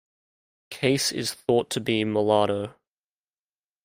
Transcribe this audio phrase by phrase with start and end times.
[0.71, 2.73] Case is thought to be mulatto.